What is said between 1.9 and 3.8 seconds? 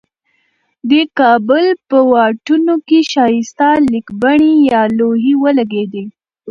واټونو کې ښایسته